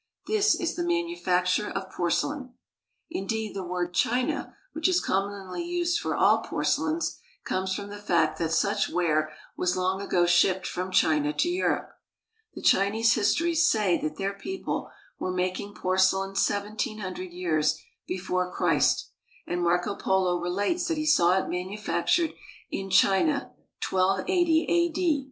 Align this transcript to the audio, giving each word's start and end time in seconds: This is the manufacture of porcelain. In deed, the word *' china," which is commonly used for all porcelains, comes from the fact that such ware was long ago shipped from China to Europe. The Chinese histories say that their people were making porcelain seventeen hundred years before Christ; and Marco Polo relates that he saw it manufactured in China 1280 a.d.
This 0.25 0.55
is 0.59 0.75
the 0.75 0.81
manufacture 0.83 1.69
of 1.69 1.91
porcelain. 1.91 2.55
In 3.11 3.27
deed, 3.27 3.55
the 3.55 3.63
word 3.63 3.93
*' 3.93 3.93
china," 3.93 4.57
which 4.73 4.87
is 4.87 4.99
commonly 4.99 5.63
used 5.63 5.99
for 5.99 6.15
all 6.15 6.39
porcelains, 6.39 7.19
comes 7.45 7.75
from 7.75 7.89
the 7.89 7.99
fact 8.01 8.39
that 8.39 8.51
such 8.51 8.89
ware 8.89 9.31
was 9.55 9.77
long 9.77 10.01
ago 10.01 10.25
shipped 10.25 10.65
from 10.65 10.89
China 10.89 11.33
to 11.33 11.47
Europe. 11.47 11.91
The 12.55 12.63
Chinese 12.63 13.13
histories 13.13 13.69
say 13.69 13.95
that 14.01 14.17
their 14.17 14.33
people 14.33 14.89
were 15.19 15.29
making 15.31 15.75
porcelain 15.75 16.35
seventeen 16.35 16.97
hundred 16.97 17.31
years 17.31 17.79
before 18.07 18.51
Christ; 18.51 19.11
and 19.45 19.61
Marco 19.61 19.93
Polo 19.93 20.39
relates 20.41 20.87
that 20.87 20.97
he 20.97 21.05
saw 21.05 21.37
it 21.37 21.47
manufactured 21.47 22.33
in 22.71 22.89
China 22.89 23.51
1280 23.87 24.65
a.d. 24.67 25.19